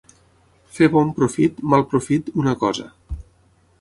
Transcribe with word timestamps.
Fer 0.77 0.87
bon 0.95 1.11
profit, 1.19 1.61
mal 1.73 1.85
profit, 1.93 2.33
una 2.45 2.59
cosa. 2.65 2.89